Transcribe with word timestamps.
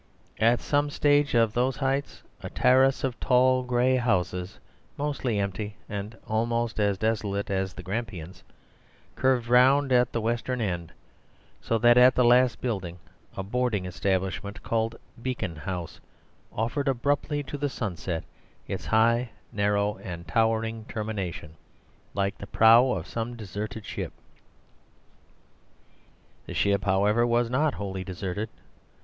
At 0.39 0.61
some 0.61 0.89
stage 0.89 1.35
of 1.35 1.53
those 1.53 1.75
heights 1.77 2.23
a 2.41 2.49
terrace 2.49 3.03
of 3.03 3.19
tall 3.19 3.61
gray 3.61 3.97
houses, 3.97 4.57
mostly 4.97 5.37
empty 5.37 5.75
and 5.87 6.17
almost 6.27 6.79
as 6.79 6.97
desolate 6.97 7.51
as 7.51 7.75
the 7.75 7.83
Grampians, 7.83 8.41
curved 9.15 9.47
round 9.47 9.91
at 9.91 10.11
the 10.11 10.19
western 10.19 10.59
end, 10.59 10.91
so 11.61 11.77
that 11.77 12.15
the 12.15 12.25
last 12.25 12.59
building, 12.61 12.97
a 13.37 13.43
boarding 13.43 13.85
establishment 13.85 14.63
called 14.63 14.95
"Beacon 15.21 15.55
House," 15.55 15.99
offered 16.51 16.87
abruptly 16.87 17.43
to 17.43 17.55
the 17.55 17.69
sunset 17.69 18.23
its 18.67 18.87
high, 18.87 19.29
narrow 19.51 19.99
and 19.99 20.27
towering 20.27 20.83
termination, 20.85 21.55
like 22.15 22.39
the 22.39 22.47
prow 22.47 22.87
of 22.89 23.05
some 23.05 23.35
deserted 23.35 23.85
ship. 23.85 24.13
The 26.47 26.55
ship, 26.55 26.85
however, 26.85 27.27
was 27.27 27.51
not 27.51 27.75
wholly 27.75 28.03
deserted. 28.03 28.49